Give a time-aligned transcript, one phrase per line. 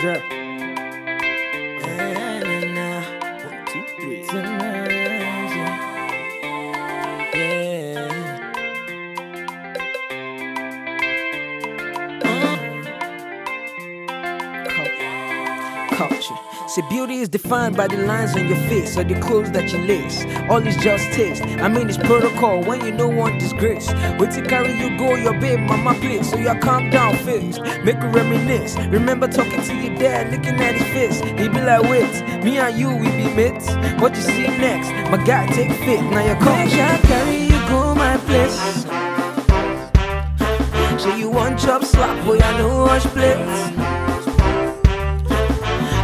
[0.00, 0.43] Zep.
[15.94, 16.34] Culture.
[16.66, 19.78] Say beauty is defined by the lines on your face or the clothes that you
[19.78, 20.24] lace.
[20.50, 21.44] All is just taste.
[21.44, 23.92] I mean it's protocol when you know one disgrace.
[24.18, 26.30] Wait to carry you go your babe mama place.
[26.30, 27.62] So you calm down first.
[27.84, 28.76] Make you reminisce.
[28.88, 31.20] Remember talking to your dad, looking at his face.
[31.38, 33.68] He be like, wait, me and you we be mates.
[34.02, 34.90] What you see next?
[35.12, 36.02] My guy take fit.
[36.02, 36.58] Now you come.
[36.58, 38.58] I carry you go my place.
[41.00, 43.93] Say you want chop slap, boy I know wash plates.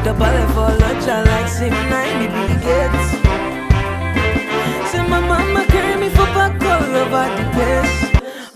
[0.03, 2.27] The ballet for lunch, I like sim nine, me
[2.65, 3.09] Gates.
[4.91, 7.95] Say my mama carry me for back all over the place,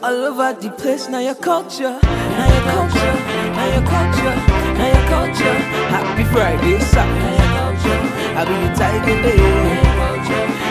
[0.02, 1.08] all over the place.
[1.08, 3.16] Now your culture, now your culture,
[3.56, 4.36] now your culture,
[4.78, 5.56] now your culture.
[5.92, 6.78] Happy Friday.
[6.80, 8.00] Now your culture,
[8.40, 9.36] I be the tiger day.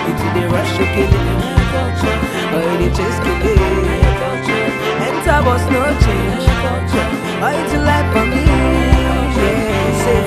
[0.10, 1.26] Into the rush, you kill it.
[2.50, 3.62] Oh, they just kill it.
[5.06, 6.50] Enter bus, no change.
[7.46, 8.42] It's a life for me.
[9.38, 9.74] Yeah.
[10.04, 10.18] Say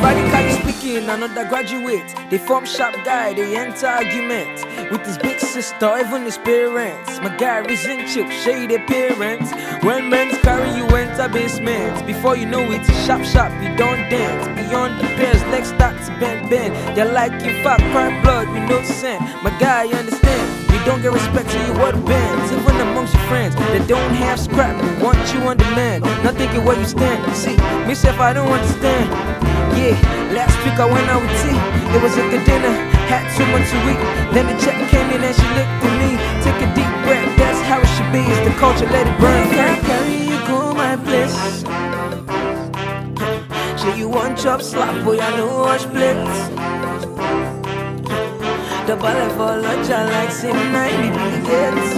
[0.62, 2.14] speaking, another graduate.
[2.30, 7.20] They form sharp guy, they enter argument with his big sister, even his parents.
[7.20, 9.52] My guy reason chill, shady parents.
[9.84, 14.44] When men's carry you enter basement, before you know it, sharp sharp, you don't dance.
[14.60, 16.74] Beyond the pairs, legs start to bend bend.
[16.96, 19.20] They like you fat, cry blood with no scent.
[19.42, 20.65] My guy, understand?
[20.86, 23.56] You don't get respect to your word bands, even amongst your friends.
[23.56, 24.70] that don't have scrap,
[25.02, 26.04] want you on demand.
[26.22, 27.18] Not thinking where you stand.
[27.34, 27.58] See,
[27.90, 29.10] myself, I don't understand.
[29.74, 29.98] Yeah,
[30.30, 31.50] last week I went out with T.
[31.90, 32.70] It was a good dinner,
[33.10, 33.98] had too much to eat.
[34.30, 36.14] Then the check came in and she looked at me.
[36.46, 38.22] Take a deep breath, that's how it should be.
[38.22, 39.42] It's the culture, let it burn.
[39.58, 41.34] Can't carry you go my bliss.
[43.82, 46.75] Say you want chop slap, boy, I know wash plates.
[48.86, 51.90] The ballet for lunch, I like me Billy Gates.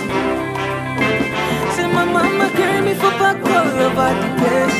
[1.77, 4.79] Say my mama carry me for back all over the place,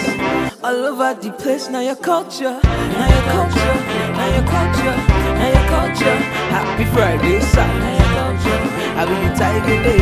[0.65, 1.69] all over the place.
[1.69, 3.77] Now your culture, now your culture,
[4.17, 4.97] now your culture,
[5.37, 6.19] now your culture.
[6.49, 7.69] Happy Friday, sir.
[8.17, 8.63] Culture,
[8.97, 10.01] I be the tiger day.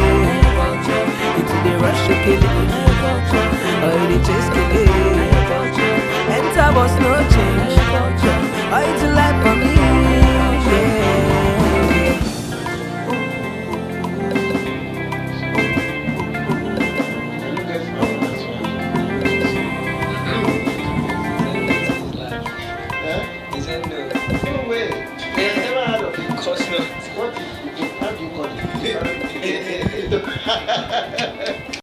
[1.38, 2.76] Into the rush, kill it.
[27.16, 28.44] What is, how do you call
[30.12, 31.62] it?